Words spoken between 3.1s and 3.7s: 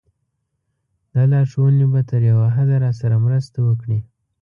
مرسته